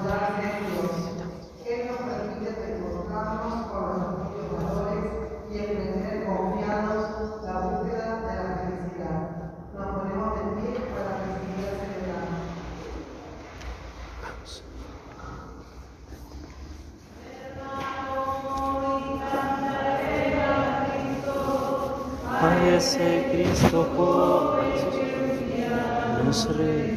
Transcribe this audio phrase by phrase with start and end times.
[0.00, 0.92] en Dios.
[1.66, 5.04] Él nos permite encontrarnos con los propios valores
[5.52, 7.04] y emprender confiados
[7.44, 9.20] la búsqueda de la felicidad.
[9.76, 12.40] Nos ponemos de pie para recibir el celebrante.
[22.40, 24.40] Ay, ese Cristo por
[26.24, 26.89] nos redimió.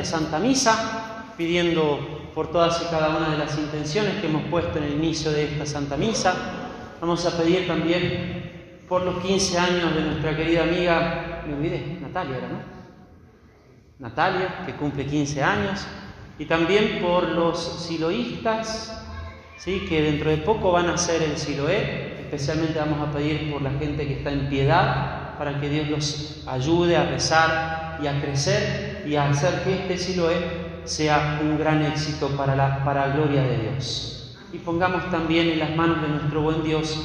[0.00, 4.78] Esta Santa Misa pidiendo por todas y cada una de las intenciones que hemos puesto
[4.78, 6.34] en el inicio de esta Santa Misa.
[7.00, 12.36] Vamos a pedir también por los 15 años de nuestra querida amiga, me olvidé, Natalia.
[13.98, 15.86] Natalia, que cumple 15 años,
[16.38, 19.04] y también por los siloístas,
[19.58, 19.84] ¿sí?
[19.86, 23.72] que dentro de poco van a ser el Siloé, especialmente vamos a pedir por la
[23.72, 28.89] gente que está en piedad, para que Dios los ayude a rezar y a crecer
[29.10, 30.36] y hacer que este Siloé
[30.84, 34.38] sea un gran éxito para la para la gloria de Dios.
[34.52, 36.96] Y pongamos también en las manos de nuestro buen Dios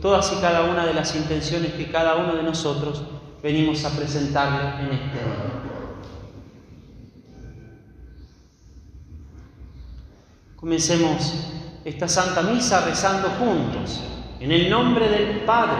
[0.00, 3.02] todas y cada una de las intenciones que cada uno de nosotros
[3.42, 5.50] venimos a presentarle en este día.
[10.56, 11.44] Comencemos
[11.84, 14.02] esta Santa Misa rezando juntos,
[14.40, 15.76] en el nombre del Padre,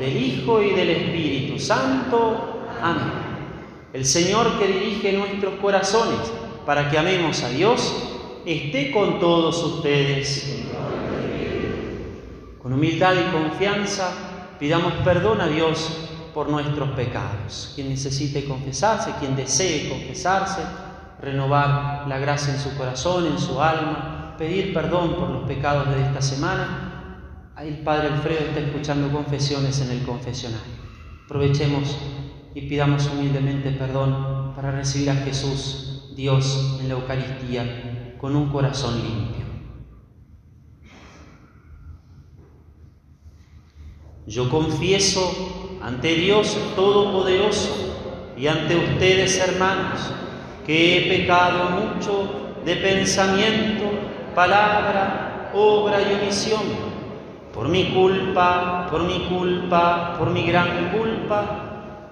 [0.00, 2.66] del Hijo y del Espíritu Santo.
[2.82, 3.21] Amén.
[3.92, 6.20] El Señor que dirige nuestros corazones
[6.64, 7.92] para que amemos a Dios,
[8.46, 10.64] esté con todos ustedes.
[12.62, 14.12] Con humildad y confianza
[14.58, 17.72] pidamos perdón a Dios por nuestros pecados.
[17.74, 20.62] Quien necesite confesarse, quien desee confesarse,
[21.20, 26.02] renovar la gracia en su corazón, en su alma, pedir perdón por los pecados de
[26.02, 27.50] esta semana.
[27.60, 30.80] El Padre Alfredo está escuchando confesiones en el confesionario.
[31.26, 31.96] Aprovechemos
[32.54, 38.94] y pidamos humildemente perdón para recibir a Jesús, Dios, en la Eucaristía, con un corazón
[39.02, 39.42] limpio.
[44.26, 50.12] Yo confieso ante Dios Todopoderoso y ante ustedes, hermanos,
[50.64, 53.84] que he pecado mucho de pensamiento,
[54.34, 56.62] palabra, obra y omisión.
[57.52, 61.71] Por mi culpa, por mi culpa, por mi gran culpa.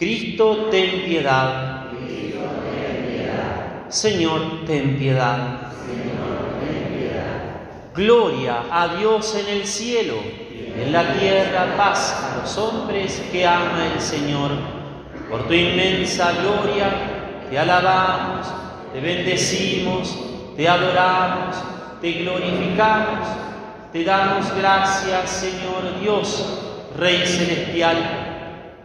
[0.00, 1.84] Cristo, ten piedad.
[3.90, 5.72] Señor, ten piedad.
[7.94, 10.14] Gloria a Dios en el cielo,
[10.74, 14.52] en la tierra paz a los hombres que ama el Señor.
[15.28, 16.88] Por tu inmensa gloria
[17.50, 18.46] te alabamos,
[18.94, 20.16] te bendecimos,
[20.56, 21.56] te adoramos,
[22.00, 23.28] te glorificamos,
[23.92, 26.58] te damos gracias, Señor Dios,
[26.96, 28.19] Rey celestial.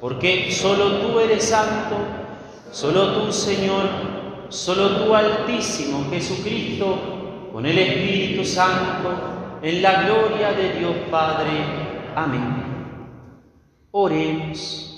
[0.00, 1.96] porque solo tú eres santo,
[2.70, 3.88] solo tú Señor,
[4.48, 11.50] solo tú Altísimo Jesucristo, con el Espíritu Santo, en la gloria de Dios Padre.
[12.14, 12.66] Amén.
[13.90, 14.92] Oremos.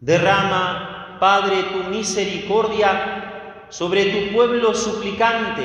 [0.00, 5.62] Derrama, Padre, tu misericordia sobre tu pueblo suplicante,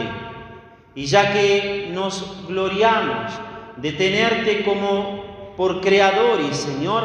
[0.95, 3.33] y ya que nos gloriamos
[3.77, 7.03] de tenerte como por Creador y Señor,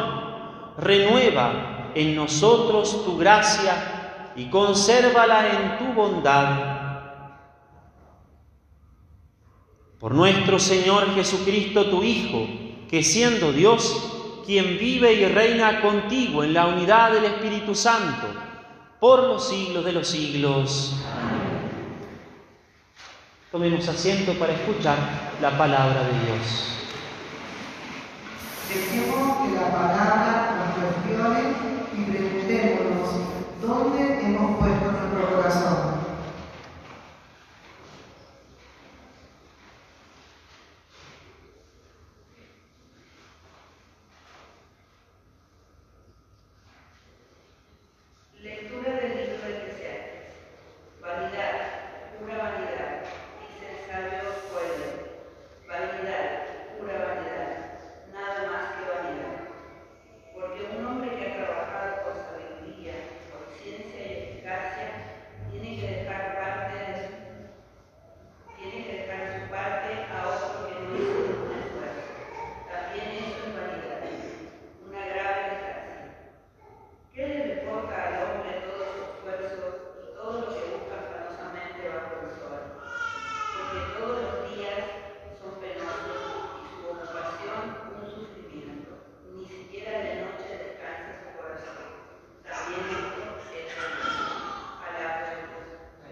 [0.77, 6.79] renueva en nosotros tu gracia y consérvala en tu bondad.
[9.99, 12.47] Por nuestro Señor Jesucristo, tu Hijo,
[12.89, 18.27] que siendo Dios, quien vive y reina contigo en la unidad del Espíritu Santo,
[18.99, 20.95] por los siglos de los siglos.
[23.51, 24.97] Tomemos asiento para escuchar
[25.41, 26.77] la palabra de Dios.
[28.69, 31.41] Dejemos que la palabra nos cuestione
[31.97, 33.09] y preguntémonos
[33.61, 35.90] dónde hemos puesto nuestro corazón.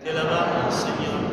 [0.03, 1.28] Te alabamos, Señor.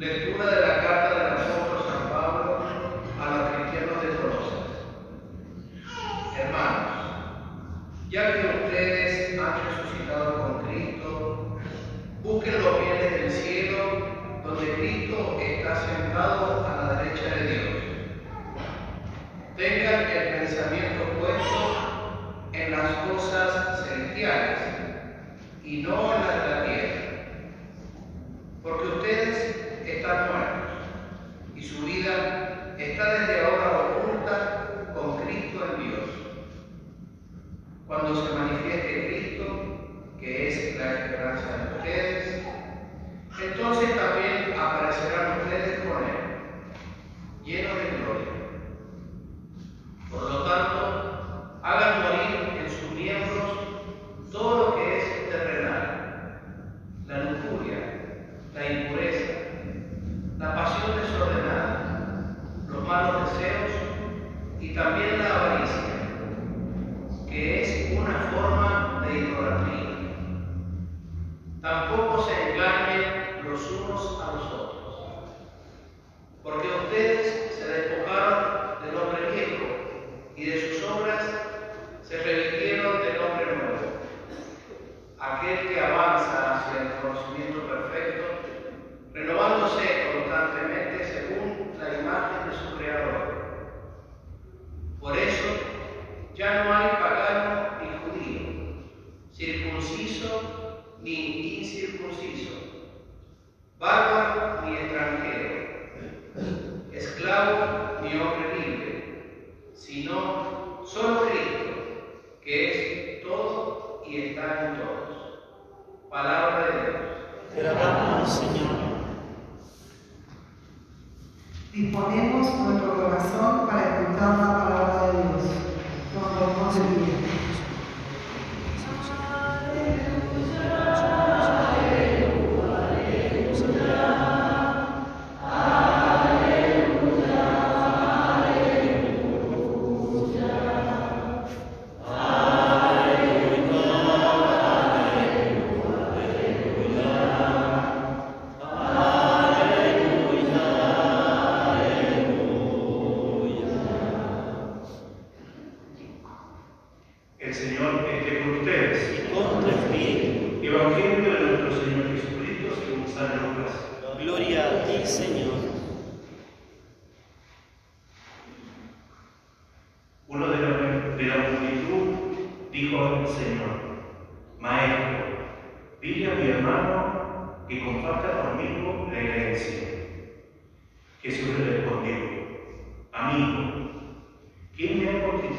[0.00, 0.59] Lectura de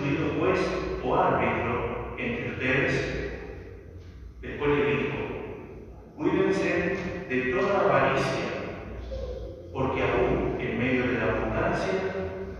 [0.10, 0.60] juez
[1.03, 3.41] o árbitro entre ustedes?
[4.41, 5.17] Después le dijo,
[6.17, 6.98] cuídense
[7.29, 8.50] de toda avaricia,
[9.72, 11.93] porque aún en medio de la abundancia,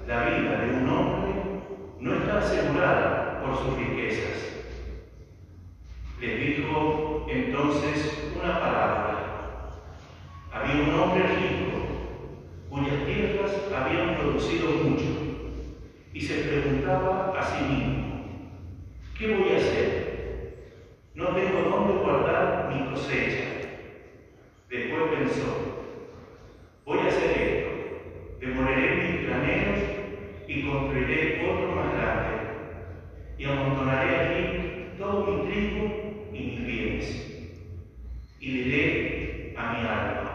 [0.08, 1.34] la vida de un hombre
[2.00, 4.66] no está asegurada por sus riquezas.
[6.20, 9.18] Les dijo entonces una parábola.
[10.52, 11.72] Había un hombre rico
[12.70, 15.31] cuyas tierras habían producido mucho
[16.14, 18.12] y se preguntaba a sí mismo,
[19.18, 20.12] ¿qué voy a hacer?
[21.16, 23.46] No tengo dónde guardar mi cosecha.
[24.70, 25.56] Después pensó,
[26.86, 27.70] voy a hacer esto,
[28.40, 29.80] demoleré mis graneros
[30.48, 32.52] y construiré otro más grande
[33.38, 37.28] y amontonaré allí todo mi trigo y mis bienes.
[38.40, 40.32] Y diré a mi alma,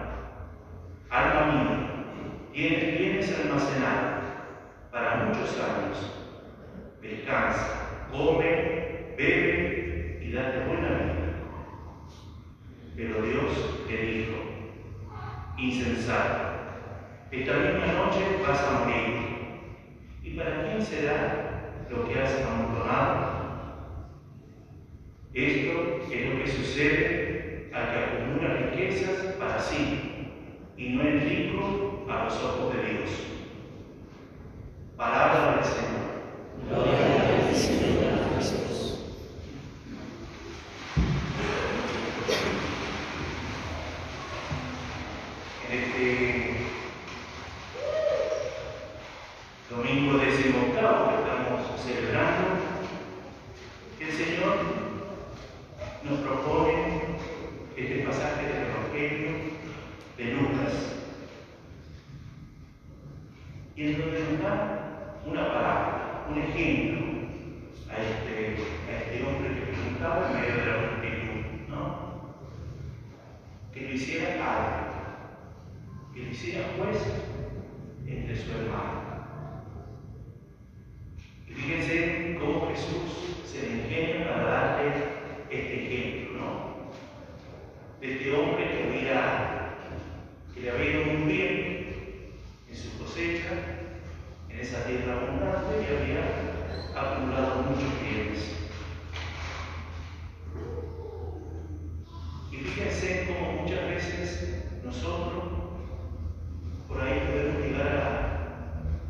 [1.10, 1.76] alma mía,
[2.52, 4.15] tienes bienes almacenados
[4.96, 6.10] para muchos años.
[7.02, 11.26] Descansa, come, bebe y date buena vida.
[12.96, 14.36] Pero Dios le dijo,
[15.58, 16.46] insensato,
[17.30, 19.16] esta misma noche vas a morir.
[20.22, 23.36] ¿Y para quién será lo que has amontonado?
[25.34, 30.32] Esto es lo que sucede al que acumula riquezas para sí
[30.78, 33.35] y no es rico a los ojos de Dios.
[34.96, 36.06] Palabra del Señor.
[36.66, 39.00] Gloria a ti, Señor Jesús.
[45.70, 46.56] En este
[49.68, 52.46] domingo decimoctavo que estamos celebrando,
[54.00, 54.56] el Señor
[56.04, 56.72] nos propone
[57.76, 59.30] este pasaje del Evangelio
[60.16, 60.74] de Lucas,
[63.76, 64.72] y en donde nos da
[65.26, 67.04] una palabra, un ejemplo
[67.90, 68.56] a este,
[68.88, 71.82] a este hombre que preguntaba en medio de la multitud, ¿no?
[73.74, 77.02] Que lo hiciera algo, que lo hiciera juez
[78.06, 79.00] entre su hermano.
[81.48, 84.92] Y fíjense cómo Jesús se le ingenia para darle
[85.50, 86.50] este ejemplo, ¿no?
[88.00, 89.74] De este hombre que, había,
[90.54, 91.56] que le había ido muy bien
[92.70, 93.50] en su cosecha,
[94.48, 96.22] en esa tierra abundante y había
[96.98, 98.42] acumulado muchos bienes.
[102.50, 105.44] Y fíjense cómo muchas veces nosotros
[106.88, 107.92] por ahí podemos llegar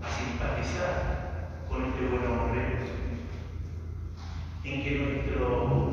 [0.02, 0.94] a, a simpatizar
[1.68, 2.62] con este buen hombre,
[4.64, 5.92] en que nuestro,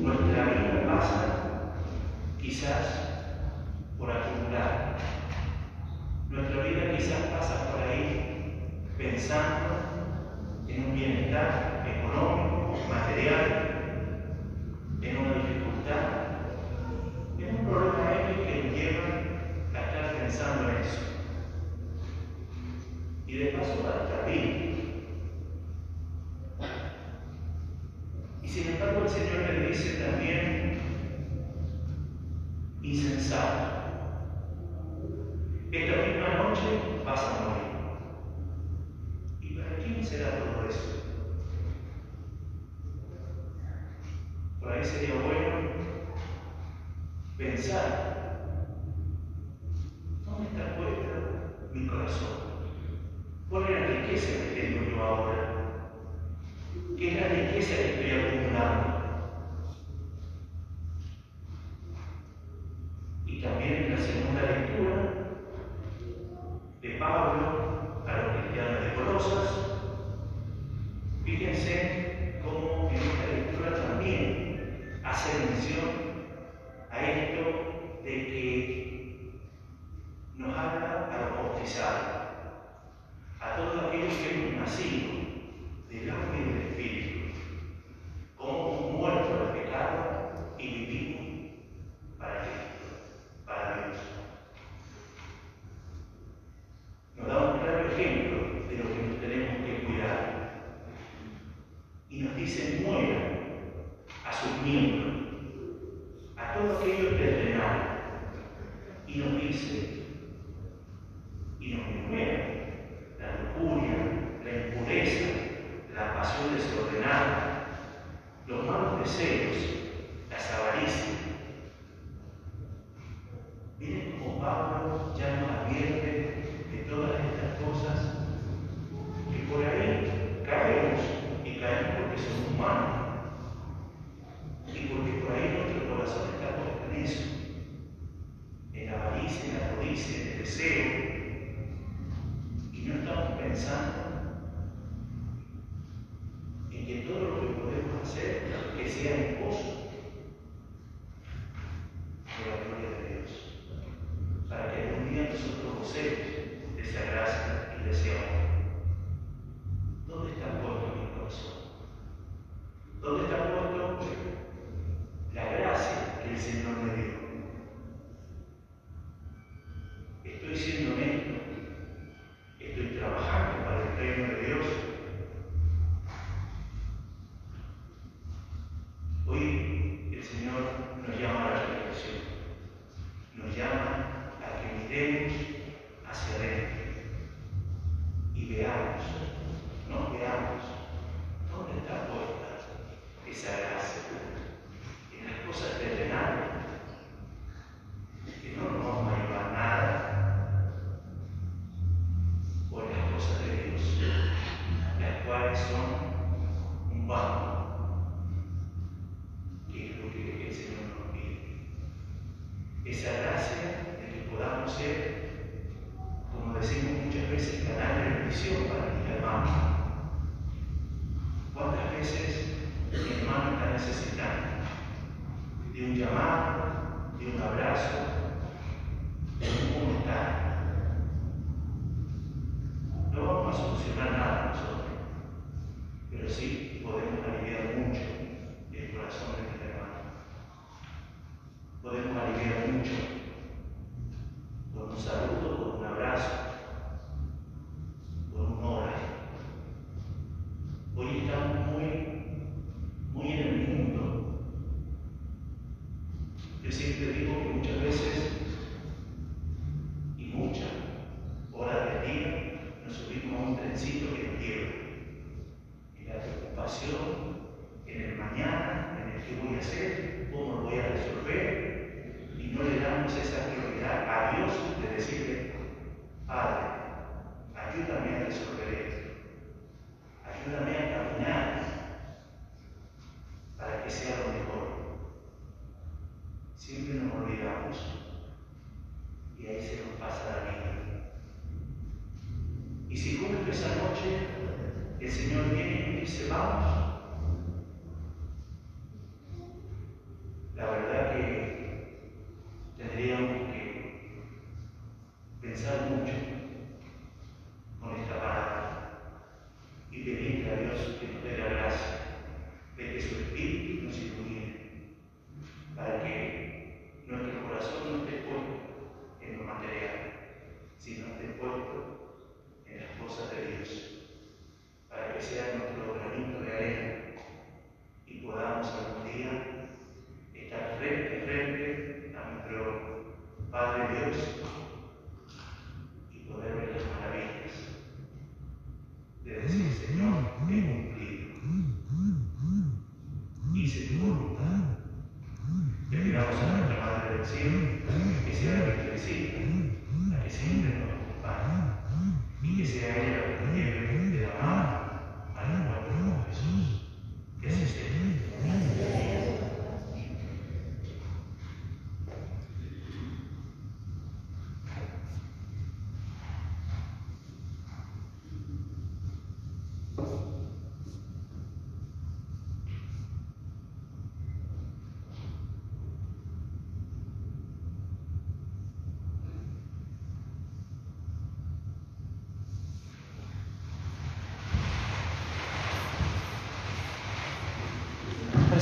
[0.00, 1.72] nuestra vida pasa
[2.40, 2.86] quizás
[3.96, 4.96] por acumular.
[6.30, 8.34] Nuestra vida quizás pasa por ahí
[8.98, 9.76] pensando
[10.66, 13.44] en un bienestar económico, material,
[15.00, 16.04] en una dificultad,
[17.38, 19.06] en un problema X que nos lleva
[19.72, 21.00] a estar pensando en eso.
[23.28, 25.04] Y de paso para estar bien.
[28.42, 30.78] Y sin embargo el Señor le dice también,
[32.88, 33.64] insensato,
[35.72, 37.68] esta misma noche vas a morir.
[39.40, 40.82] ¿Y para quién será todo eso?
[44.60, 45.50] Por ahí sería bueno
[47.38, 48.17] pensar,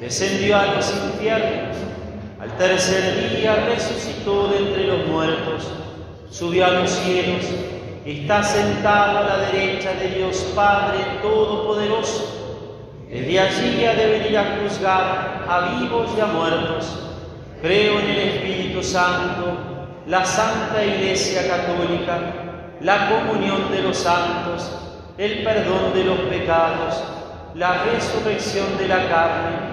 [0.00, 1.76] descendió a los infiernos,
[2.40, 5.70] al tercer día resucitó de entre los muertos,
[6.30, 7.44] subió a los cielos,
[8.06, 12.38] está sentado a la derecha de Dios Padre Todopoderoso.
[13.10, 16.98] Desde allí ha de venir a juzgar a vivos y a muertos.
[17.60, 19.58] Creo en el Espíritu Santo,
[20.06, 22.18] la Santa Iglesia Católica,
[22.80, 24.78] la comunión de los santos,
[25.18, 27.02] el perdón de los pecados,
[27.54, 29.69] la resurrección de la carne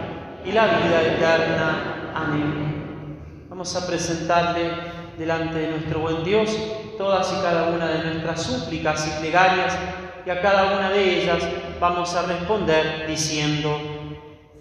[0.48, 2.14] y la vida eterna.
[2.16, 3.46] Amén.
[3.50, 4.72] Vamos a presentarle
[5.18, 6.56] delante de nuestro buen Dios
[6.98, 9.78] todas y cada una de nuestras súplicas y plegarias
[10.26, 11.44] y a cada una de ellas
[11.80, 13.80] vamos a responder diciendo,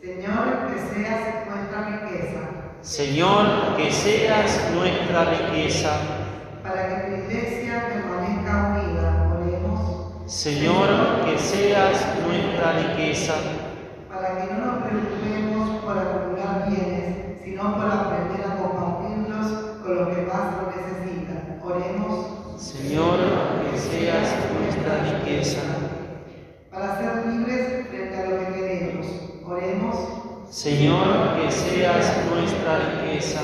[0.00, 2.40] Señor, que seas nuestra riqueza,
[2.80, 5.90] Señor, que seas nuestra riqueza,
[6.62, 10.88] para que tu iglesia permanezca unida, oremos, Señor,
[11.24, 13.34] que seas nuestra riqueza,
[14.08, 19.46] para que no nos preocupemos por acumular bienes, sino por aprender a compartirlos
[19.82, 21.60] con los que más lo necesitan.
[21.62, 23.18] Oremos, Señor,
[23.70, 25.60] que seas nuestra riqueza,
[26.70, 29.06] para ser libres frente a lo que queremos.
[29.44, 29.96] Oremos,
[30.50, 33.40] Señor, que seas nuestra riqueza,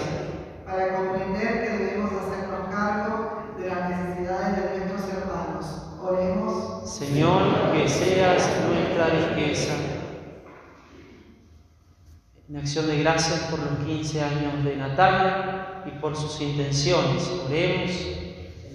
[0.65, 5.67] para comprender que debemos hacernos cargo de las necesidades de nuestros hermanos.
[6.03, 9.75] Oremos, Señor, que seas nuestra riqueza.
[12.49, 17.91] En acción de gracias por los 15 años de Natalia y por sus intenciones, oremos.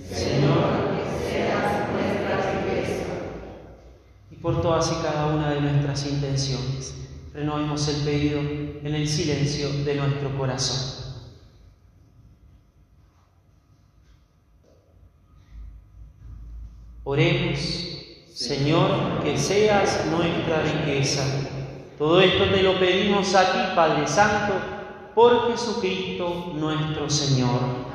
[0.10, 2.57] Señor, que seas nuestra riqueza.
[4.48, 6.96] Por todas y cada una de nuestras intenciones,
[7.34, 11.16] renovemos el pedido en el silencio de nuestro corazón.
[17.04, 17.60] Oremos,
[18.34, 21.26] Señor, que seas nuestra riqueza.
[21.98, 24.54] Todo esto te lo pedimos a ti, Padre Santo,
[25.14, 27.87] por Jesucristo nuestro Señor.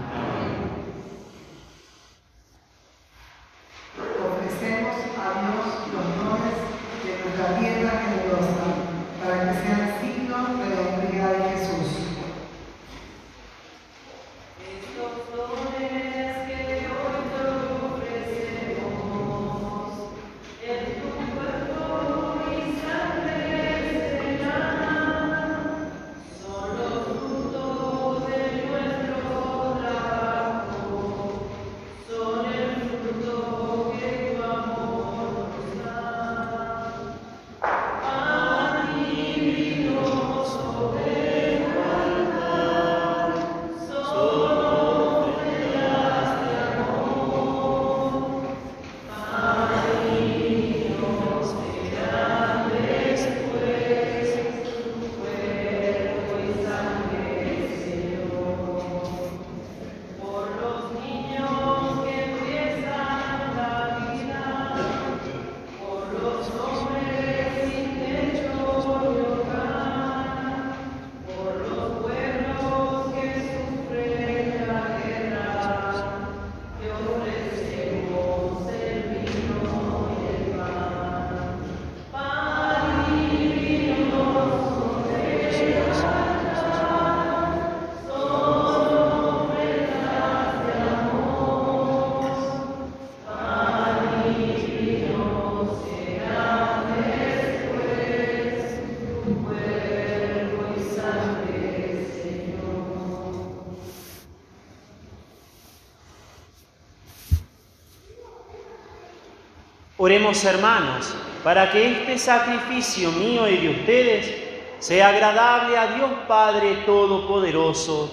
[110.04, 114.34] Oremos hermanos, para que este sacrificio mío y de ustedes
[114.80, 118.10] sea agradable a Dios Padre Todopoderoso.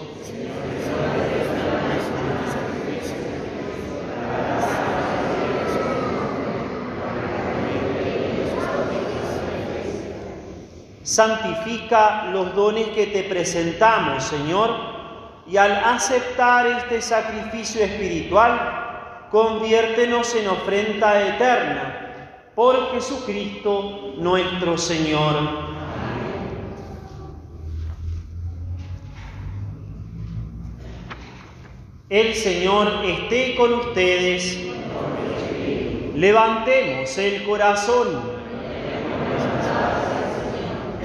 [11.02, 14.76] Santifica los dones que te presentamos, Señor,
[15.48, 18.79] y al aceptar este sacrificio espiritual,
[19.32, 25.70] conviértenos en ofrenda eterna por Jesucristo nuestro Señor.
[32.10, 34.58] El Señor esté con ustedes.
[36.16, 38.40] Levantemos el corazón.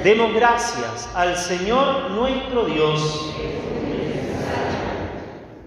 [0.03, 3.35] Demos gracias al Señor nuestro Dios.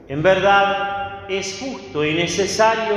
[0.08, 0.97] En verdad
[1.30, 2.96] es justo y necesario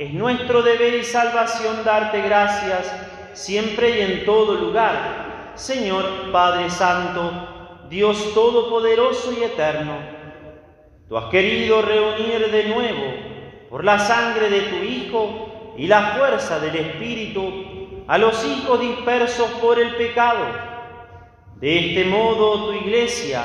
[0.00, 2.90] es nuestro deber y salvación darte gracias
[3.34, 5.52] siempre y en todo lugar.
[5.56, 9.92] Señor Padre Santo, Dios Todopoderoso y Eterno,
[11.06, 13.04] tú has querido reunir de nuevo
[13.68, 19.50] por la sangre de tu Hijo y la fuerza del Espíritu a los hijos dispersos
[19.60, 20.46] por el pecado.
[21.56, 23.44] De este modo tu iglesia,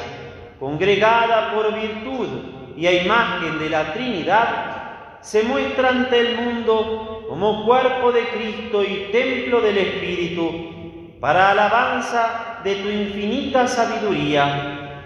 [0.57, 7.65] congregada por virtud y a imagen de la Trinidad, se muestra ante el mundo como
[7.65, 15.01] cuerpo de Cristo y templo del Espíritu, para alabanza de tu infinita sabiduría.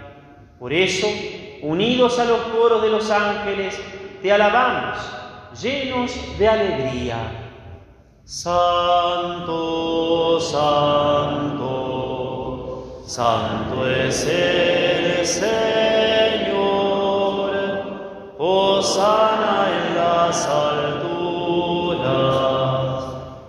[0.58, 1.06] Por eso,
[1.62, 3.80] unidos a los coros de los ángeles,
[4.20, 4.98] te alabamos,
[5.60, 7.16] llenos de alegría.
[8.24, 9.58] Santo,
[10.40, 11.72] santo,
[13.06, 16.29] santo es el Señor.
[18.42, 21.04] Osana en las alturas,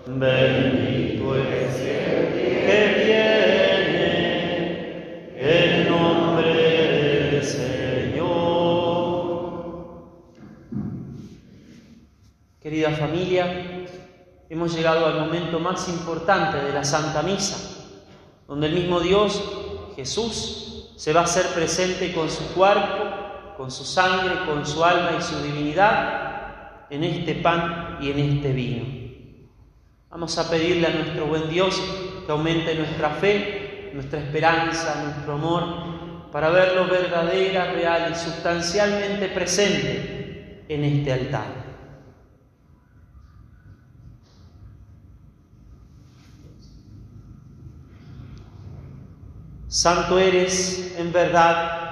[0.06, 4.20] bendito es el que viene
[5.38, 8.34] en nombre del Señor.
[12.60, 13.86] Querida familia,
[14.50, 17.56] hemos llegado al momento más importante de la Santa Misa,
[18.46, 19.42] donde el mismo Dios,
[19.96, 23.01] Jesús, se va a hacer presente con su cuerpo,
[23.62, 28.54] con su sangre, con su alma y su divinidad en este pan y en este
[28.54, 28.86] vino.
[30.10, 31.80] Vamos a pedirle a nuestro buen Dios
[32.26, 40.65] que aumente nuestra fe, nuestra esperanza, nuestro amor, para verlo verdadera, real y sustancialmente presente
[40.67, 41.45] en este altar.
[49.67, 51.91] Santo eres en verdad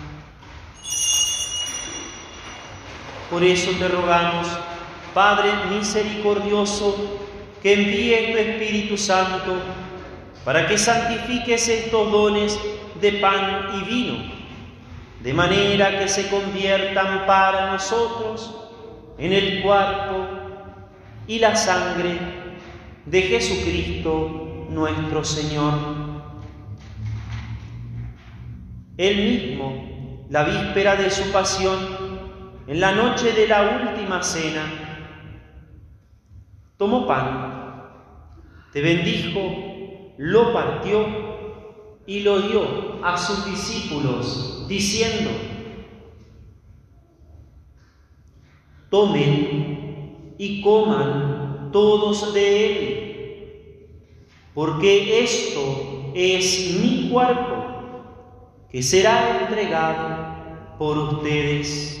[3.31, 4.45] Por eso te rogamos,
[5.13, 7.17] Padre misericordioso,
[7.63, 9.55] que envíes tu Espíritu Santo
[10.43, 12.59] para que santifiques estos dones
[12.99, 14.17] de pan y vino,
[15.21, 18.53] de manera que se conviertan para nosotros
[19.17, 20.27] en el cuerpo
[21.25, 22.19] y la sangre
[23.05, 25.73] de Jesucristo nuestro Señor.
[28.97, 32.00] Él mismo, la víspera de su pasión,
[32.71, 34.63] en la noche de la última cena,
[36.77, 37.83] tomó pan,
[38.71, 41.05] te bendijo, lo partió
[42.05, 45.31] y lo dio a sus discípulos, diciendo,
[48.89, 54.07] tomen y coman todos de él,
[54.53, 62.00] porque esto es mi cuerpo, que será entregado por ustedes.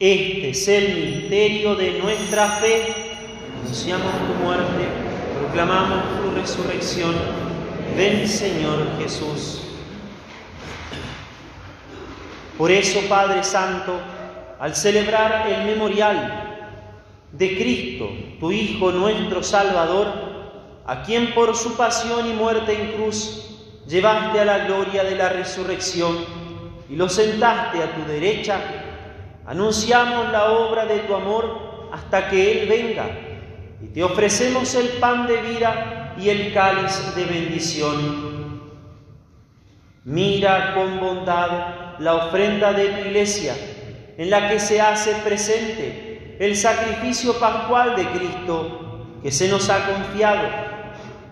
[0.00, 2.94] Este es el misterio de nuestra fe.
[3.60, 4.86] Anunciamos tu muerte,
[5.40, 7.16] proclamamos tu resurrección.
[7.96, 9.62] Ven Señor Jesús.
[12.56, 13.98] Por eso, Padre Santo,
[14.60, 16.68] al celebrar el memorial
[17.32, 18.08] de Cristo,
[18.38, 20.12] tu Hijo nuestro Salvador,
[20.86, 23.58] a quien por su pasión y muerte en cruz
[23.88, 26.18] llevaste a la gloria de la resurrección
[26.88, 28.60] y lo sentaste a tu derecha,
[29.48, 33.08] anunciamos la obra de tu amor hasta que Él venga
[33.80, 38.60] y te ofrecemos el pan de vida y el cáliz de bendición.
[40.04, 43.56] Mira con bondad la ofrenda de tu iglesia,
[44.18, 49.86] en la que se hace presente el sacrificio pascual de Cristo que se nos ha
[49.86, 50.46] confiado,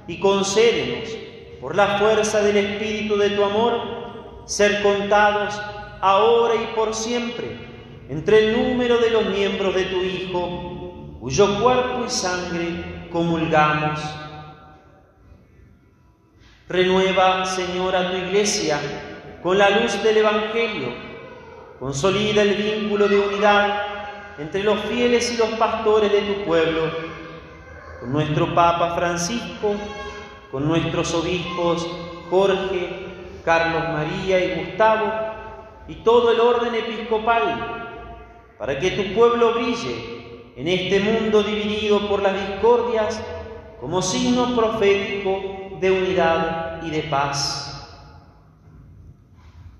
[0.08, 1.10] y concédenos,
[1.60, 5.60] por la fuerza del Espíritu de tu amor, ser contados
[6.00, 7.75] ahora y por siempre
[8.08, 14.00] entre el número de los miembros de tu Hijo, cuyo cuerpo y sangre comulgamos.
[16.68, 18.78] Renueva, Señor, a tu iglesia
[19.42, 20.88] con la luz del Evangelio,
[21.78, 23.82] consolida el vínculo de unidad
[24.38, 26.90] entre los fieles y los pastores de tu pueblo,
[28.00, 29.74] con nuestro Papa Francisco,
[30.50, 31.86] con nuestros obispos
[32.28, 33.06] Jorge,
[33.44, 35.12] Carlos María y Gustavo,
[35.88, 37.85] y todo el orden episcopal,
[38.58, 43.20] para que tu pueblo brille en este mundo dividido por las discordias
[43.80, 47.66] como signo profético de unidad y de paz.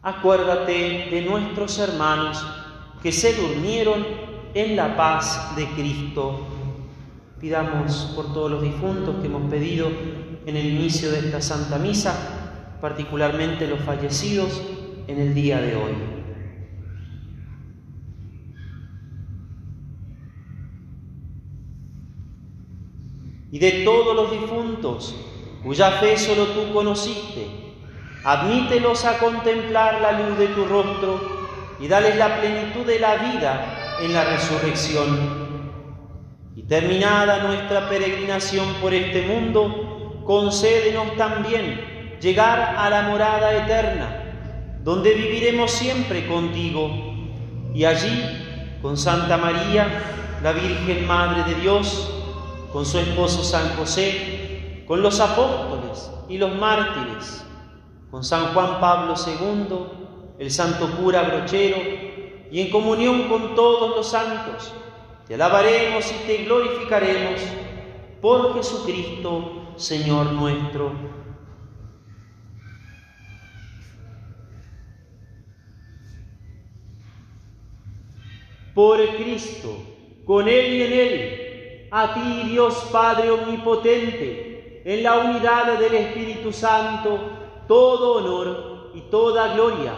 [0.02, 2.44] Acuérdate de nuestros hermanos
[3.02, 4.06] que se durmieron
[4.54, 6.46] en la paz de Cristo.
[7.40, 9.88] Pidamos por todos los difuntos que hemos pedido
[10.46, 14.62] en el inicio de esta Santa Misa, particularmente los fallecidos
[15.08, 16.15] en el día de hoy.
[23.56, 25.14] Y de todos los difuntos
[25.64, 27.46] cuya fe solo tú conociste,
[28.22, 31.18] Admítelos a contemplar la luz de tu rostro
[31.80, 35.06] y dales la plenitud de la vida en la resurrección.
[36.54, 45.14] Y terminada nuestra peregrinación por este mundo, concédenos también llegar a la morada eterna, donde
[45.14, 46.90] viviremos siempre contigo.
[47.72, 48.22] Y allí,
[48.82, 49.86] con Santa María,
[50.42, 52.15] la Virgen Madre de Dios,
[52.76, 57.42] con su esposo San José, con los apóstoles y los mártires,
[58.10, 59.76] con San Juan Pablo II,
[60.38, 61.78] el santo cura brochero,
[62.50, 64.74] y en comunión con todos los santos,
[65.26, 67.40] te alabaremos y te glorificaremos
[68.20, 70.92] por Jesucristo, Señor nuestro.
[78.74, 79.78] Por Cristo,
[80.26, 81.45] con Él y en Él,
[81.98, 87.18] a ti Dios Padre Omnipotente, en la unidad del Espíritu Santo,
[87.66, 89.94] todo honor y toda gloria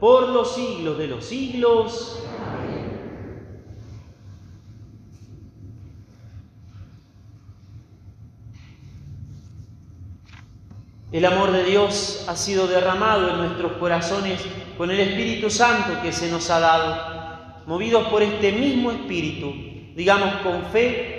[0.00, 2.20] por los siglos de los siglos.
[11.12, 14.40] El amor de Dios ha sido derramado en nuestros corazones
[14.76, 17.62] con el Espíritu Santo que se nos ha dado.
[17.66, 19.54] Movidos por este mismo Espíritu,
[19.94, 21.15] digamos con fe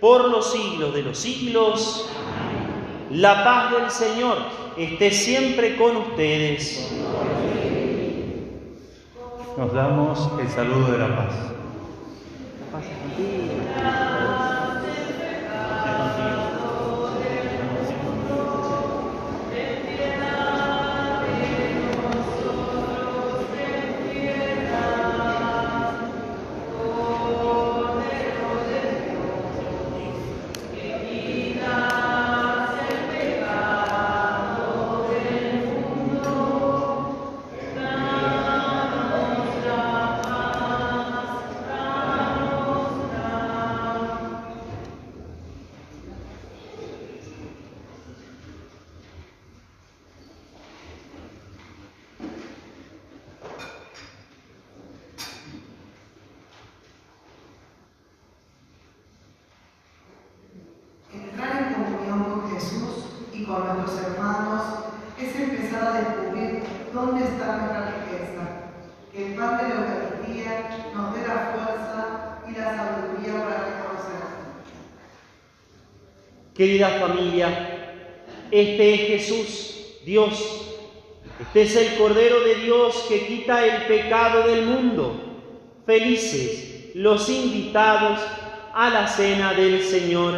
[0.00, 2.10] por los siglos de los siglos.
[3.10, 4.38] La paz del Señor
[4.76, 6.92] esté siempre con ustedes.
[9.56, 11.34] Nos damos el saludo de la paz.
[13.18, 14.49] Entrar
[78.60, 80.66] este es Jesús, Dios.
[81.40, 85.20] Este es el Cordero de Dios que quita el pecado del mundo.
[85.86, 88.20] Felices los invitados
[88.74, 90.34] a la cena del Señor.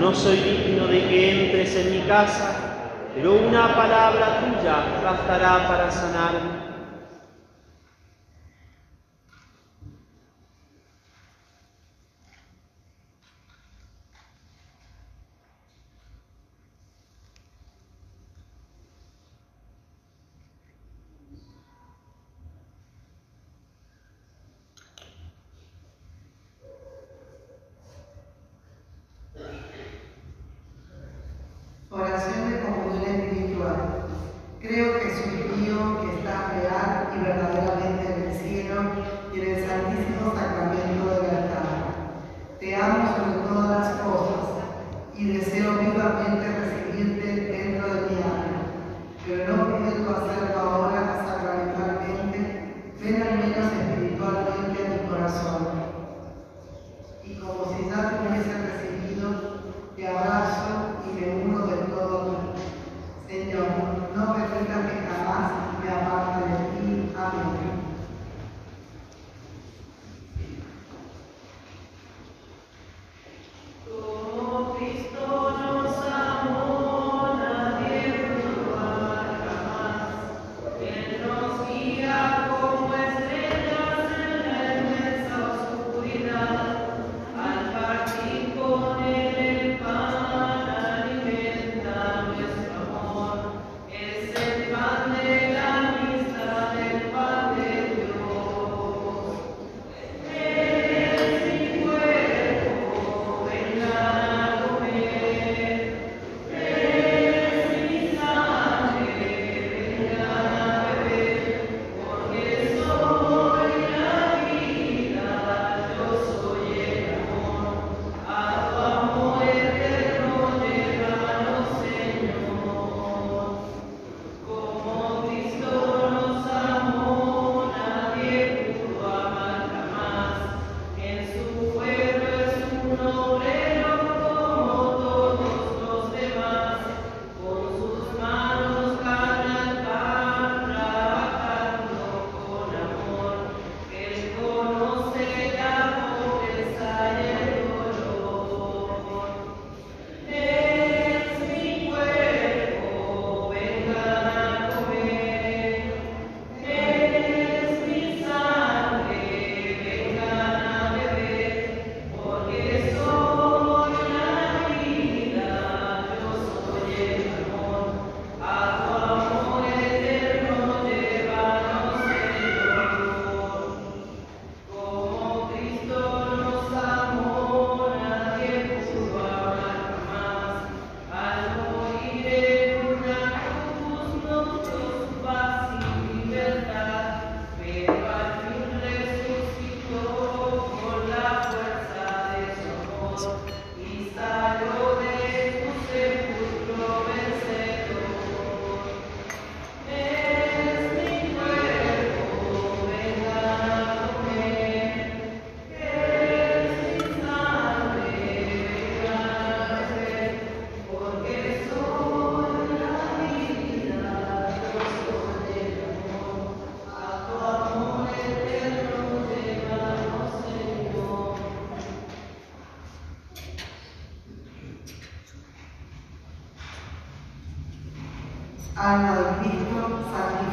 [0.00, 5.90] No soy digno de que entres en mi casa, pero una palabra tuya bastará para
[5.90, 6.71] sanarme.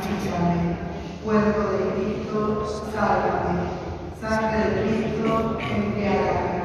[0.09, 0.77] Santifícame.
[1.23, 3.69] Cuerpo de Cristo, sálvame.
[4.19, 6.59] Sangre de Cristo, embriágame.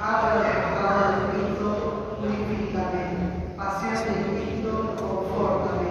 [0.00, 3.04] Agua costado de Cristo, purifícame.
[3.56, 5.90] Pasión de Cristo, confórtame.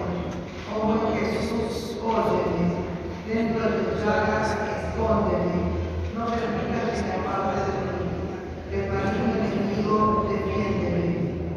[0.74, 2.82] Oh Jesús, óyeme.
[3.26, 5.72] Dentro de tus llagas, escóndeme.
[6.16, 8.10] No permitas que me aparte de ti.
[8.70, 11.06] De maligno enemigo, defiéndeme.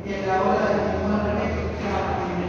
[0.05, 1.45] Y en la hora de mi muerte,
[1.81, 2.45] llámame.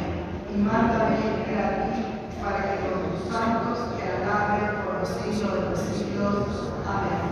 [0.53, 2.07] Y mándame a ti
[2.47, 6.47] para que con tus santos te alabe por los siglos de los siglos.
[6.87, 7.27] Amén.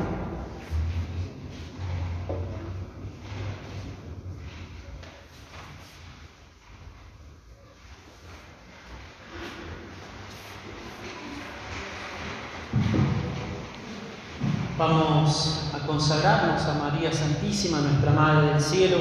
[14.77, 16.75] Vamos a consagrarnos a
[17.05, 18.97] María Santísima, nuestra Madre del Cielo.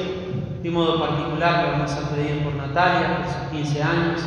[0.62, 4.20] De un modo particular vamos a pedir por Natalia, por sus 15 años,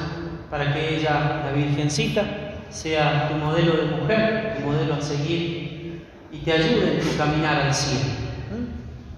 [0.49, 2.23] para que ella, la Virgencita,
[2.69, 7.67] sea tu modelo de mujer, tu modelo a seguir y te ayude en tu caminar
[7.67, 8.15] al cielo.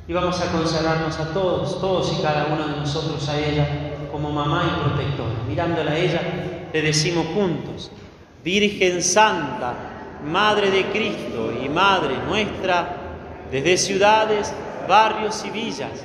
[0.09, 3.65] Y vamos a consagrarnos a todos, todos y cada uno de nosotros a ella
[4.11, 5.35] como mamá y protectora.
[5.47, 6.21] Mirándola a ella,
[6.73, 7.91] le decimos juntos,
[8.43, 9.73] Virgen Santa,
[10.29, 12.98] Madre de Cristo y Madre nuestra,
[13.51, 14.53] desde ciudades,
[14.87, 16.03] barrios y villas,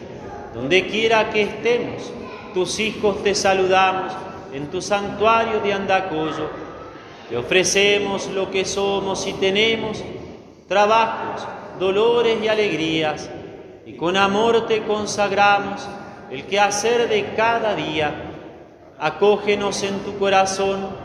[0.55, 2.13] donde quiera que estemos,
[2.53, 4.13] tus hijos te saludamos
[4.53, 6.49] en tu santuario de Andacoyo.
[7.29, 10.03] Te ofrecemos lo que somos y tenemos,
[10.69, 11.47] trabajos,
[11.79, 13.29] dolores y alegrías,
[13.87, 15.87] y con amor te consagramos
[16.31, 18.31] el quehacer de cada día.
[18.99, 21.05] Acógenos en tu corazón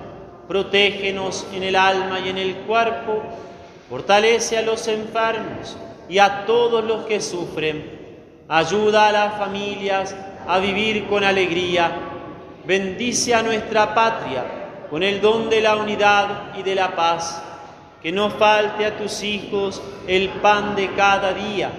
[0.50, 3.22] protégenos en el alma y en el cuerpo,
[3.88, 5.78] fortalece a los enfermos
[6.10, 8.00] y a todos los que sufren,
[8.50, 10.16] ayuda a las familias
[10.48, 11.92] a vivir con alegría,
[12.66, 14.44] bendice a nuestra patria
[14.90, 17.44] con el don de la unidad y de la paz,
[18.02, 21.70] que no falte a tus hijos el pan de cada día,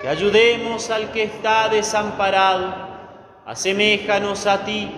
[0.00, 2.74] que ayudemos al que está desamparado,
[3.46, 4.90] aseméjanos a ti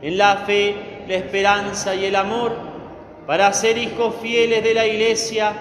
[0.00, 2.52] en la fe, la esperanza y el amor,
[3.26, 5.54] para ser hijos fieles de la Iglesia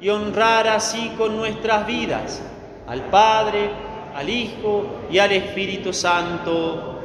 [0.00, 2.42] y honrar así con nuestras vidas
[2.86, 3.70] al Padre,
[4.14, 7.00] al Hijo y al Espíritu Santo.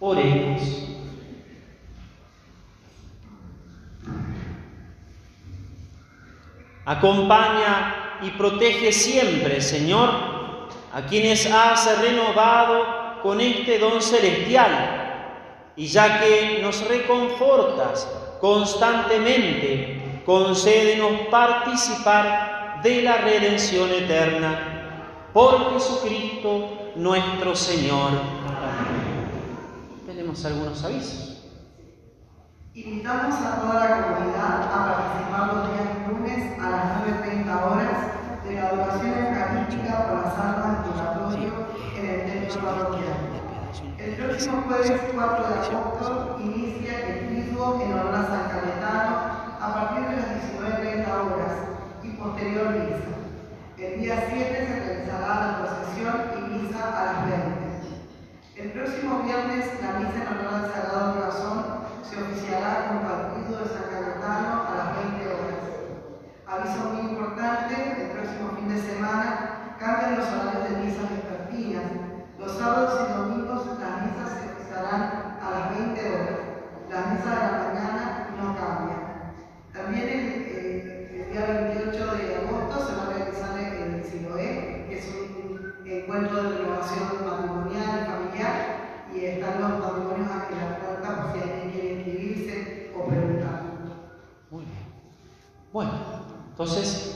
[0.00, 0.88] Oremos.
[6.84, 10.10] Acompaña y protege siempre, Señor,
[10.92, 18.08] a quienes has renovado con este don celestial y ya que nos reconfortas
[18.40, 28.10] constantemente, concédenos participar de la redención eterna por Jesucristo nuestro Señor.
[30.06, 31.42] Tenemos algunos avisos.
[32.74, 36.84] Invitamos a toda la comunidad a participar los días lunes a las
[37.22, 41.52] 9.30 horas de la adoración eucarística por las almas del purgatorio
[41.98, 43.32] en el templo parroquial.
[43.98, 49.31] El próximo jueves 4 de agosto inicia el triduo en honor a San Cayetano
[49.62, 50.26] a partir de las
[50.58, 51.54] 19.30 horas
[52.02, 53.14] y posterior misa.
[53.78, 57.62] El día 7 se realizará la procesión y misa a las 20.
[58.56, 61.64] El próximo viernes la misa en honor al Sagrado Corazón
[62.02, 65.62] se oficiará con partido de San Cayetano a las 20 horas.
[66.44, 71.84] Aviso muy importante, el próximo fin de semana cambian los horarios de misas vespertinas.
[72.36, 73.31] Los sábados y domingos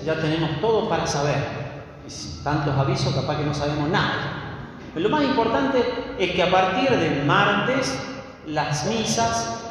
[0.07, 1.67] ya tenemos todo para saber.
[2.07, 4.79] Y tantos avisos, capaz que no sabemos nada.
[4.95, 5.83] Pero lo más importante
[6.19, 7.99] es que a partir del martes
[8.47, 9.65] las misas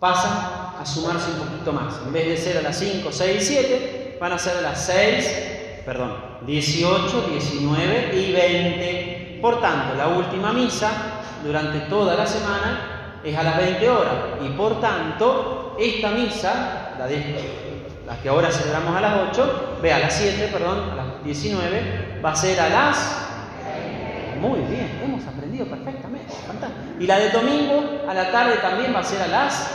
[0.00, 0.32] pasan
[0.80, 2.00] a sumarse un poquito más.
[2.06, 4.86] En vez de ser a las 5, 6 y 7, van a ser a las
[4.86, 6.14] 6, perdón,
[6.46, 9.38] 18, 19 y 20.
[9.42, 10.90] Por tanto, la última misa
[11.44, 14.14] durante toda la semana es a las 20 horas.
[14.42, 17.77] Y por tanto, esta misa, la, de,
[18.08, 22.20] la que ahora celebramos a las 8, ve a las 7, perdón, a las 19,
[22.24, 23.28] va a ser a las
[24.40, 26.32] muy bien, hemos aprendido perfectamente.
[26.46, 26.82] Fantástico.
[27.00, 29.70] Y la de domingo a la tarde también va a ser a las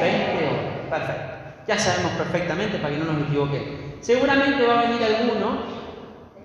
[0.00, 0.58] 20 horas.
[0.90, 1.22] Perfecto.
[1.66, 3.68] Ya sabemos perfectamente para que no nos equivoquemos.
[4.00, 5.58] Seguramente va a venir alguno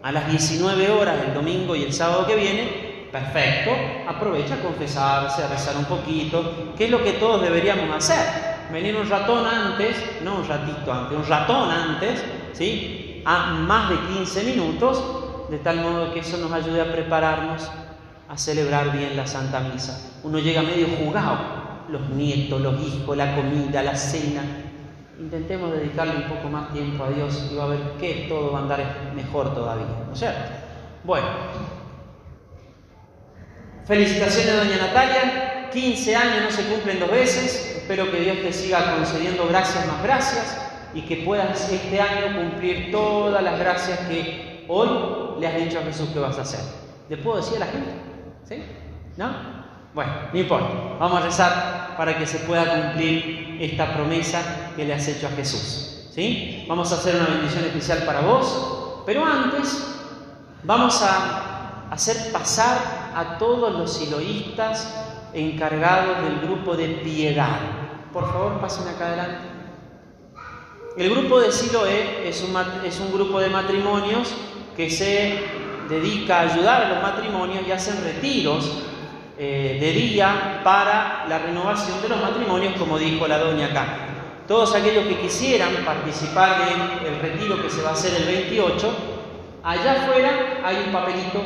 [0.01, 3.71] a las 19 horas el domingo y el sábado que viene perfecto,
[4.07, 8.52] aprovecha a confesarse, a rezar un poquito, que es lo que todos deberíamos hacer.
[8.71, 13.21] Venir un ratón antes, no un ratito antes, un ratón antes, ¿sí?
[13.25, 17.69] A más de 15 minutos, de tal modo que eso nos ayude a prepararnos
[18.27, 20.11] a celebrar bien la Santa Misa.
[20.23, 21.37] Uno llega medio jugado,
[21.89, 24.41] los nietos, los hijos, la comida, la cena.
[25.19, 28.59] Intentemos dedicarle un poco más tiempo a Dios y va a ver que todo va
[28.59, 30.51] a andar mejor todavía, ¿no es cierto?
[31.03, 31.27] Bueno,
[33.85, 38.95] felicitaciones Doña Natalia, 15 años no se cumplen dos veces, espero que Dios te siga
[38.95, 40.57] concediendo gracias más gracias
[40.93, 45.83] y que puedas este año cumplir todas las gracias que hoy le has dicho a
[45.83, 46.59] Jesús que vas a hacer.
[47.09, 47.91] ¿Le puedo decir a la gente?
[48.47, 48.63] ¿Sí?
[49.17, 49.33] ¿No?
[49.93, 50.69] Bueno, no importa.
[50.99, 55.31] Vamos a rezar para que se pueda cumplir esta promesa que le has hecho a
[55.31, 56.09] Jesús.
[56.13, 56.65] ¿Sí?
[56.67, 59.95] Vamos a hacer una bendición especial para vos, pero antes
[60.63, 67.59] vamos a hacer pasar a todos los siloístas encargados del grupo de piedad.
[68.11, 69.53] Por favor, pasen acá adelante.
[70.95, 72.55] El grupo de Siloé es un,
[72.85, 74.31] es un grupo de matrimonios
[74.77, 75.39] que se
[75.89, 78.83] dedica a ayudar a los matrimonios y hacen retiros
[79.37, 83.97] eh, de día para la renovación de los matrimonios, como dijo la doña acá.
[84.47, 88.93] Todos aquellos que quisieran participar en el retiro que se va a hacer el 28,
[89.63, 91.41] allá afuera hay un papelito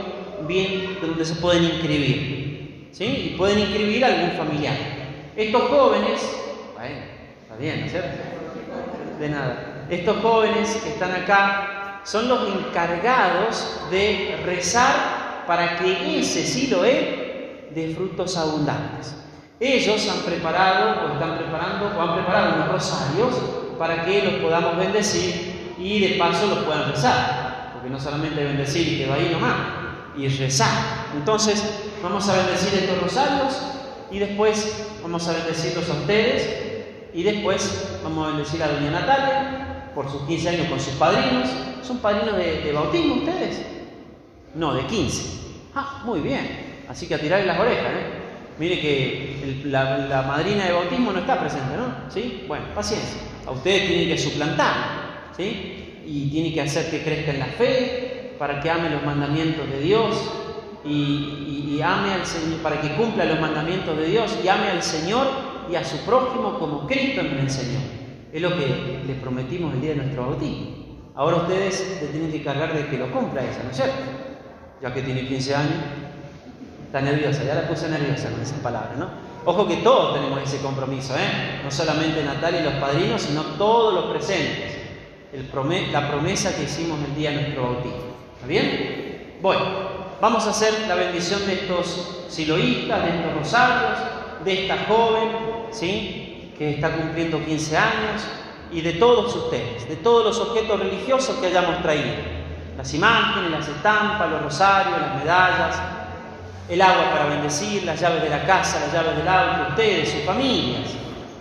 [0.46, 2.47] bien donde se pueden inscribir.
[2.92, 3.32] ¿Sí?
[3.34, 4.76] Y pueden inscribir a algún familiar.
[5.36, 6.22] Estos jóvenes,
[6.76, 6.98] bueno,
[7.42, 8.18] está bien, ¿no es cierto?
[9.20, 9.86] De nada.
[9.90, 17.94] Estos jóvenes que están acá son los encargados de rezar para que ese Siloé de
[17.96, 19.16] frutos abundantes.
[19.60, 23.34] Ellos han preparado o están preparando o han preparado unos rosarios
[23.78, 28.88] para que los podamos bendecir y de paso los puedan rezar, porque no solamente bendecir
[28.88, 29.56] y que va ahí nomás,
[30.18, 31.08] y rezar.
[31.16, 31.64] Entonces
[32.02, 33.62] vamos a bendecir estos rosarios
[34.12, 36.68] y después vamos a bendecirlos a ustedes
[37.14, 41.50] y después vamos a bendecir a Doña Natalia por sus 15 años con sus padrinos.
[41.82, 43.66] ¿Son padrinos de, bautismo ustedes?
[44.54, 45.24] No, de 15.
[45.74, 46.86] Ah, muy bien.
[46.90, 48.28] Así que a tirarle las orejas, ¿eh?
[48.60, 52.12] Mire que la, madrina de bautismo no está presente, ¿no?
[52.12, 52.46] ¿Sí?
[52.48, 53.22] Bueno, paciencia.
[53.46, 56.02] A ustedes tienen que suplantar, ¿sí?
[56.06, 58.07] Y tienen que hacer que crezca en la fe,
[58.38, 60.16] para que ame los mandamientos de Dios
[60.86, 65.28] y, ame al Señor, para que cumpla los mandamientos de Dios y ame al Señor
[65.70, 67.80] y a su prójimo como Cristo me enseñó.
[68.34, 71.12] Es lo que les prometimos el día de nuestro bautismo.
[71.16, 73.96] Ahora ustedes se tienen que cargar de que lo cumpla eso, ¿no es cierto?
[74.82, 75.74] Ya que tiene 15 años,
[76.88, 79.10] Está nerviosa, ya la puse nerviosa con esas palabras, ¿no?
[79.44, 81.60] Ojo que todos tenemos ese compromiso, ¿eh?
[81.62, 84.78] No solamente Natalia y los padrinos, sino todos los presentes.
[85.92, 88.07] la promesa que hicimos el día de nuestro bautismo.
[88.38, 89.40] ¿Está bien?
[89.42, 89.64] Bueno,
[90.22, 94.00] vamos a hacer la bendición de estos siloístas, de estos rosarios,
[94.46, 95.30] de esta joven,
[95.72, 96.54] ¿sí?
[96.56, 98.22] Que está cumpliendo 15 años,
[98.72, 102.14] y de todos ustedes, de todos los objetos religiosos que hayamos traído.
[102.78, 105.76] Las imágenes, las estampas, los rosarios, las medallas,
[106.70, 110.22] el agua para bendecir, las llaves de la casa, las llaves del auto, ustedes, sus
[110.22, 110.92] familias.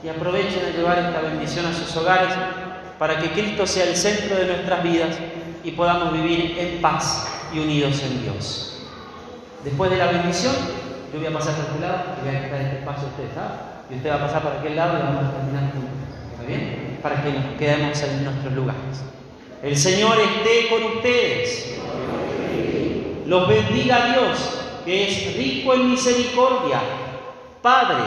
[0.03, 2.32] Y aprovechen a llevar esta bendición a sus hogares
[2.99, 5.18] para que Cristo sea el centro de nuestras vidas
[5.67, 8.87] y podamos vivir en paz y unidos en Dios.
[9.64, 10.55] Después de la bendición,
[11.12, 13.35] yo voy a pasar por este lado y voy a quitar este espacio a usted,
[13.35, 13.59] ¿sabes?
[13.91, 15.91] Y usted va a pasar por aquel lado y vamos a terminar juntos.
[16.31, 16.99] ¿Está bien?
[17.03, 19.03] Para que nos quedemos en nuestros lugares.
[19.61, 21.81] El Señor esté con ustedes.
[23.27, 26.81] Los bendiga Dios que es rico en misericordia,
[27.61, 28.05] Padre,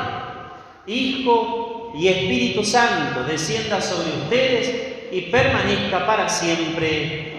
[0.87, 7.38] Hijo y Espíritu Santo, descienda sobre ustedes y permanezca para siempre.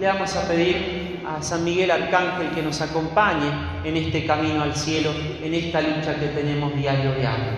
[0.00, 3.52] Le vamos a pedir a San Miguel Arcángel que nos acompañe
[3.84, 5.10] en este camino al cielo,
[5.42, 7.52] en esta lucha que tenemos diario diario.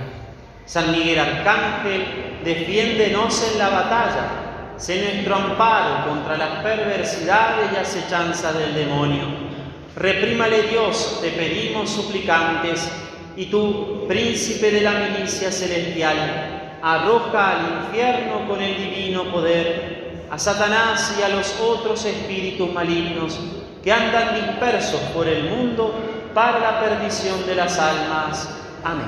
[0.64, 2.04] San Miguel Arcángel,
[2.44, 9.52] defiéndenos en la batalla, sé nuestro amparo contra las perversidades y acechanzas del demonio
[9.94, 12.90] Reprímale Dios, te pedimos suplicantes,
[13.36, 20.01] y tú, príncipe de la milicia celestial, arroja al infierno con el divino poder
[20.32, 23.38] a Satanás y a los otros espíritus malignos
[23.84, 25.94] que andan dispersos por el mundo
[26.32, 28.48] para la perdición de las almas.
[28.82, 29.04] Amén.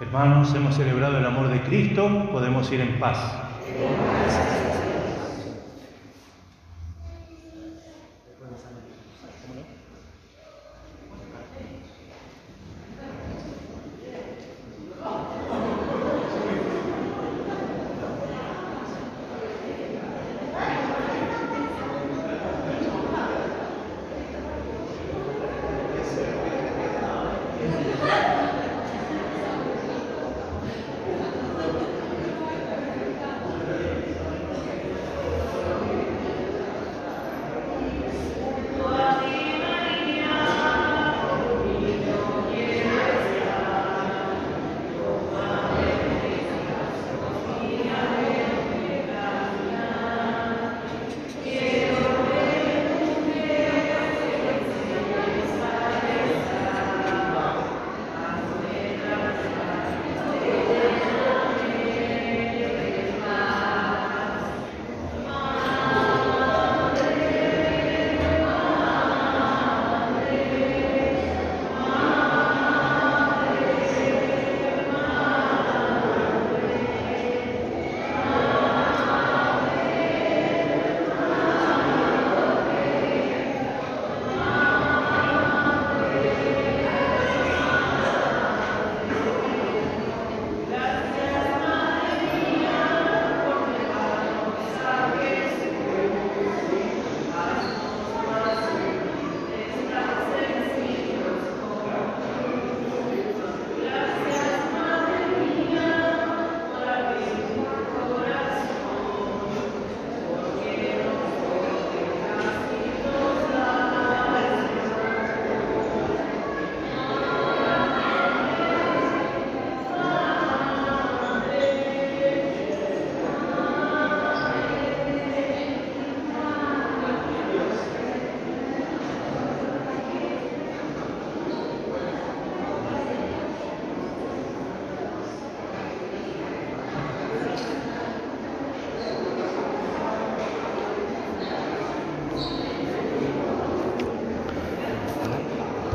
[0.00, 3.18] Hermanos, hemos celebrado el amor de Cristo, podemos ir en paz.